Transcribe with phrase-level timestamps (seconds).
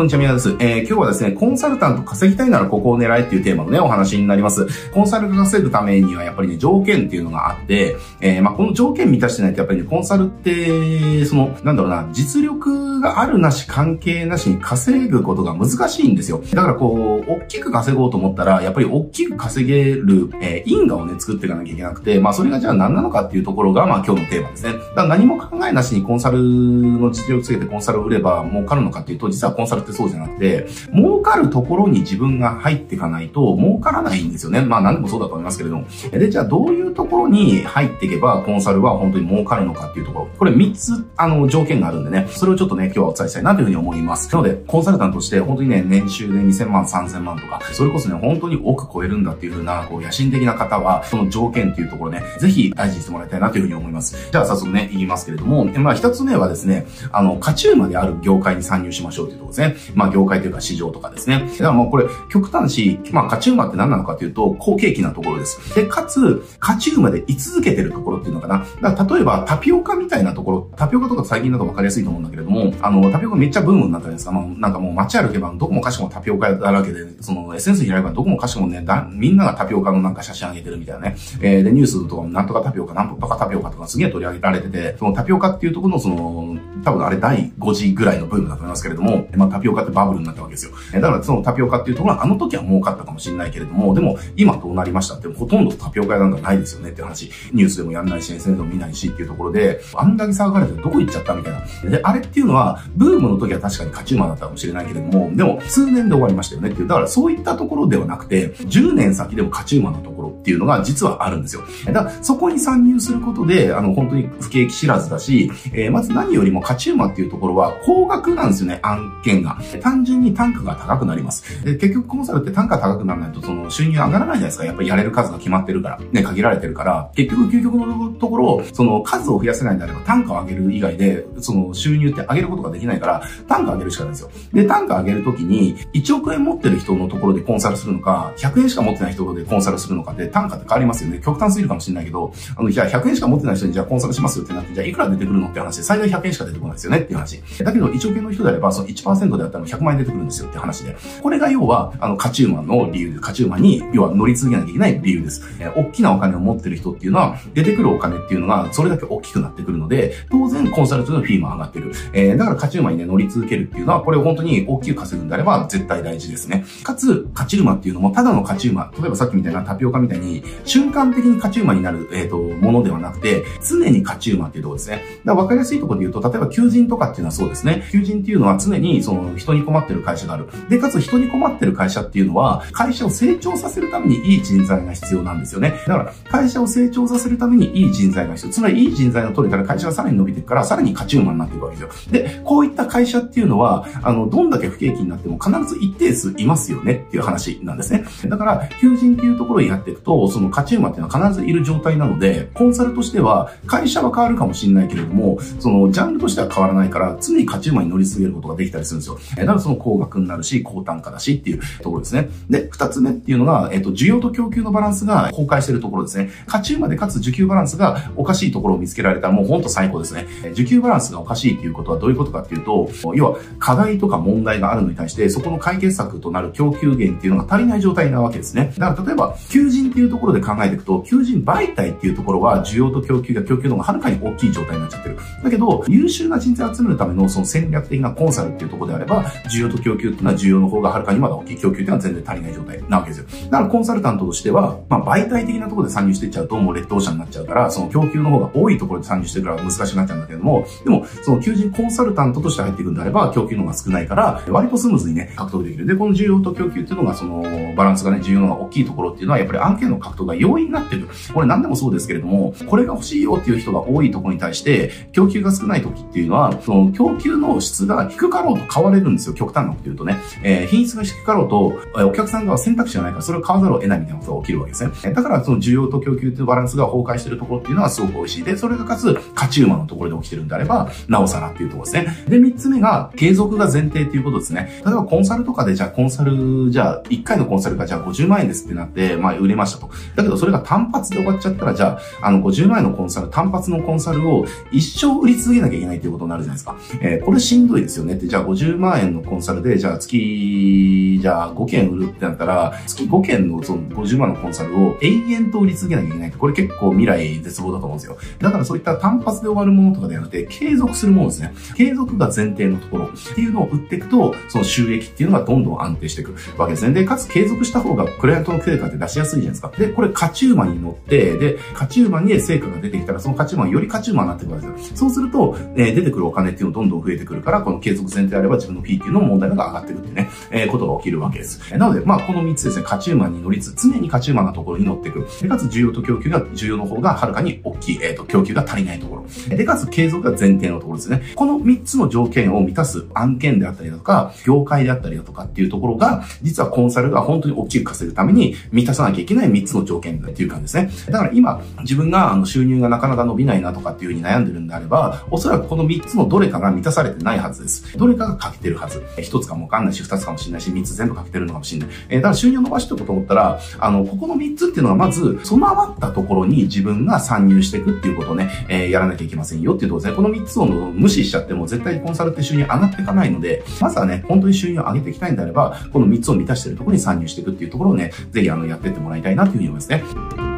[0.00, 0.56] こんにちは、宮です。
[0.60, 4.66] えー、今日はですね、コンサルタント稼ぎたいならここを狙えっていうテーマのね、お話になります。
[4.92, 16.42] コンサルが稼ぐためにはやっぱりね、条件っていうのがあって、えー、まあ、この条件満たしてないとやっぱりね、コンサルって、その、なんだろうな、実力があるなし関係なしに稼ぐことが難しいんですよ。
[16.54, 24.72] だからこう、大きく稼ごうと思ったら、やっぱり大きく稼げる、えー、因果をね、作っていかなきゃいけなくて、まあ、それがじゃあ何なのかっていうところが、まあ、今日のテーマですね。
[24.72, 34.62] だから何も考えなしにコンサルの実力つけてコンサルを売れば儲かるのかっていうと、実はコンサルってそうじゃなくて、儲かるところに自分が入っていかないと儲からないんですよね。
[34.62, 35.86] まあ何でもそうだと思いますけれども。
[36.10, 40.28] で、じゃあどういうところに入っていけばコンサルは本当に儲かるのかっていうところ。
[40.38, 44.32] これ3つ、あの、条件があるんでね、それをちょっとね、今日はお伝えしたいなというふうに思います。
[44.32, 54.30] なので、コンサルタントとして本当にね、年収で2000万、3000万とか、それこそね、本当に億超えるんだっていうふうな、こう、野心的な方は、その条件っていうところね、ぜひ大事にしてもらいたいなというふうに思います。
[54.30, 59.76] じゃあ早速ね、言いますけれども、まあ一つ目はですね、あの、勝ち馬である業界に参入しましょうというところですね。
[59.94, 61.48] まあ業界というか市場とかですね。
[61.52, 65.74] だからもうこれ、極端し、まあ勝ち馬って何なのかというと、好景気なところです。
[65.74, 68.64] で、かつ、勝ち馬で居続けてるところっていうのかな。
[68.80, 74.32] だから例えばタピオカみたいなところ、タピオカとか最近だと分かりやすいと思うんだけれども、あの、タピオカめっちゃブームになったじゃないですか。
[74.32, 81.16] まあなんかもう街歩けばどこもかしこもタピオカだらけで、その SNS 開けばどこもかしこもね、だみんながタピオカのなんか写真上げてるみたいなね。
[81.40, 90.72] えー、で、ニュースとかもなんとかタピオカ、なんとかタピオカとかすげえ取り上げられてて、そのタピオカっていうところのその、多分あれ第5次ぐらいのブームだと思いますけれども、まあタピオカってバブルになったわけですよ。
[90.92, 97.30] だからそのタピオカっていうところはあの時は儲かったかもしれないけれども、でも今どうなりましたってほとんどタピオカ屋なんかないですよねって話。
[97.52, 101.90] ニュースでもやんないし、SNS でも見ないしっていうところで、あんだけ騒がれてどこ行っちゃったみたいな。
[101.90, 106.88] で、あれっていうのは、ブームの時は確かに勝ち馬だったかもしれないけれども、でも数年で終わりましたよねっていう。
[106.88, 111.62] だからそういったところではなくて、10年先でも勝ち馬のところっていうのが実はあるんですよ。
[111.86, 119.58] だからそこに参入することで、あの、本当に不景気知らずだし、えー、まず何よりも勝ち馬っていうところは高額なんですよね、案件が。
[119.82, 121.64] 単純に単価が高くなります。
[121.64, 124.64] で結局コンサルって単価高くならないとその収入上がらないじゃないですか。
[124.64, 126.00] やっぱりやれる数が決まってるから。
[126.12, 134.30] ね、限られてるから、結局究極のところ、その数を増やせないんであれば単価を上げる以外で、その収入って上げることができないから、単価上げるしかないんですよ。
[134.52, 141.20] で、単価上げるときに、1億円持ってる人のところでコンサルするのか、100円しか持ってない人でコンサルするのかって単価って変わりますよね。
[141.24, 147.42] 極端すぎるかもしれないけど、あの、じゃあ100円しか持ってない人にじゃあコンサルしますよってなって、じゃあいくら出てくるのって話で、最大100円しか出てこないですよねっていう話。
[147.62, 150.96] だけど、1億円の人であれば、その1%であったら100万円出てくるんですよって話で。
[151.22, 155.42] これが要は、あの、勝ち馬の理由で、勝ち馬に、要は乗り続けなきゃいけない理由です。
[155.58, 161.92] えー、大きなお金を持ってる人っていうのは、出てくるお金っていうのが、それだけ大きくなってくるので、当然、コンサルトのフィーも上がってる。
[162.12, 166.64] えー、だから勝ち馬にね、乗り続けるっていうのは、これを本当に大きく稼ぐんであれば、絶対大事ですね。
[166.82, 175.02] かつ、勝ち馬っていうのも、ただの勝ち馬、例えばさっきみたいなタピオカみたいなに、瞬間的に勝ち馬になる、えっ、ー、と、ものではなくて、常に勝ち馬っていうところですね。
[175.24, 177.88] だから分かりやすいところで言うと、例えば求人とかっていうのはそうですね。
[177.90, 180.48] 求人っていうのは常に、その、人に困ってる会社がある。
[180.68, 185.74] で、かつ人に困ってる会社っていうのは、会社を成長させるためにいい人材が必要なんですよね。
[185.86, 188.52] だから、会社を成長させるためにいい人材が必要。
[188.52, 192.12] つまり、いい人材が取れたら会社がさらに伸びていくから、さらに勝ち馬になっていくわけですよ。
[192.12, 198.04] で、こういった会社っていうのは、あの、どんだけ不景気になっても必ず一定数いますよねっていう話なんですね。
[198.26, 209.18] だから、求人っていうところをやっていくと、とその勝ち馬っていうのは必ずいる状態なので、コンサルとしては、会社は変わるかもしれないけれども、その、ジャンルとしては変わらないから、常に勝ち馬に乗り続けることができたりするんですよ。
[209.36, 212.28] えだからその高額になるし、高単価だしっていうところですね。
[212.48, 216.30] で、二つ目っていうのが、えっと、需要と供給のバランスが崩壊してるところですね。
[216.46, 220.26] 勝ち馬でかつ需給バランスがおかしいところを見つけられたらもうほんと最高ですね。
[220.54, 228.72] 需給バランスがおかしいっていうことはどういうことかっていうと、要は課題とか問題があるのに対して、そこの解決策となる供給源っていうのが足りない状態なわけですね。
[228.76, 235.18] だから例えば、求人ってていうところで考えていくと、求人媒体っていうところは需要と供給が供給の方がはるかに大きい状態になっちゃってる。
[235.44, 241.56] だけど、優秀な人材を集めるためのその戦略的なコンサルっていうところであれば、需要と供給っていうのは需要の方がはるかにまだ大きい。
[241.58, 243.26] 供給っていうのは全然足りない状態なわけですよ。
[243.50, 255.86] だからコンサルタントとしては、まあ媒体的なところで参入していっちゃうともう劣等者になっちゃうから、その供給の方が多いところで参入してるから難しくなっちゃうんだけども、でも、その求人コンサルタントとして入っていくんであれば、供給の方が少ないから、割とスムーズにね、獲得できる。
[255.86, 257.44] で、この需要と供給っていうのが、その、
[257.76, 261.08] バランスがね、需要のが大きいところっていうのは、やっぱり案件の獲得が容易になってる。
[261.32, 269.34] これ何でもそうですけれども、これが欲しいよっていう人が多いところに対して、供給が少ない時っていうのは、その、供給の質が低かろうと変われるんですよ。
[269.34, 270.18] 極端なこと言うとね。
[270.42, 271.74] えー、品質が低かろうと、
[272.06, 275.12] お客さんが選択肢がないから、それを買わざるを得ないみたいなことが起きるわけですね。
[275.12, 278.44] だから、その需要と供給っていうバランスが崩壊してるところっていうのはすごく美味しい。
[278.44, 282.24] で、それがかつ、勝ち馬のところで起きてるんであれば、なおさらっていうところですね。
[282.28, 284.82] で、三つ目が、継続が前提っていうことですね。
[284.84, 289.90] 例えばコンサルとかで、じゃあコンサル、じゃあ、1回のコンサルがじゃあ50万円ですってなって、まあ売れましたと。
[290.16, 296.76] だけどそれが単発で終わっちゃったら、じゃあ、あの、50万円のコンサル、単発のコンサルを一生売り続けなきゃいけないっていうことになるじゃないですか。
[297.00, 308.18] えー、これしんどいですよねって、じゃあ50万円のコンサルで、じゃあ月、じゃあ5件売るってなったら、月5件のその50万のコンサルを永遠と売り続けなきゃいけないって、これ結構未来絶望だと思うんですよ。
[308.38, 311.52] だからそういった単発で終わるものとかではなくて、継続するものですね。
[311.76, 316.92] 継続が前提のところっていうのを売っていくと、その収益っていうのがどんどん安定していくわけですね。
[316.92, 319.69] で、かつ継続した方がクライアントの成果って出しやすいじゃないですか。
[319.78, 324.96] で、これ勝ち馬に乗って、で、勝ち馬に成果が出てきたら、その勝ち馬がより勝ち馬になってくるわけですよ。
[324.96, 331.60] そうすると、えー、出てくるお金っていうのどんどん増えてくるから、この継続前提であれば自分のフィーっていうのも問題が上がってくるってね、えー、ことが起きるわけです。
[331.76, 335.26] なので、まあ、この3つですね、勝ち馬に乗りつつ、常に勝ち馬なところに乗っていく。
[335.40, 339.26] で、かつ需要と供給が、需要の方がはるかに大きい、えっ、ー、と、供給が足りないところ。
[339.48, 341.22] で、かつ継続が前提のところですね。
[341.34, 350.76] この3つの条件を満たす案件であったりだとか、業界であったりだとかっていうところが、実はコンサルが本当に大きく稼ぐために満たさなきゃいけない3つの条件っていう感じです
[351.06, 351.12] ね。
[351.12, 357.96] だから今、自分があの収入がなかなか伸びないなとかっていうふうに悩んでるんであれば、おそらくこの3つのどれかが満たされてないはずです。
[357.96, 359.00] どれかが欠けてるはず。
[359.16, 361.88] 1つかもわかんないし、2つかもしれないし、3つ全部欠けてるのかもしれない。
[362.08, 370.16] えー、だから収入を伸ばしておこうと思ったら、あの、ここの3つっていうのはまず、備わったところに自分が参入していくっていうことをね、えー、やらなきゃいけませんよっていうところですね。
[370.16, 380.49] この3つを無視しちゃっても絶対コンサルって収入上がっていかないので、まずはね、本当に収入を上げていきたいんであれば、この3つを満たしてるところに参入していくっていうところをね、ぜひあの、やってってもらいたいななというふうに思いますね。